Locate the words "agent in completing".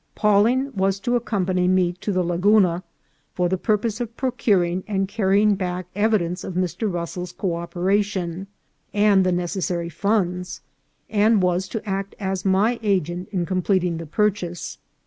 12.81-13.97